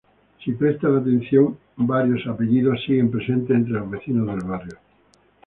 [0.43, 4.77] Si prestan atención, varios apellidos siguen presentes entre los vecinos del barrio.